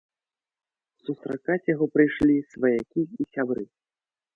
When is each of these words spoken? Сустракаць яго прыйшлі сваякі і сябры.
Сустракаць 1.03 1.59
яго 1.75 1.85
прыйшлі 1.99 2.35
сваякі 2.57 3.01
і 3.19 3.23
сябры. 3.37 3.63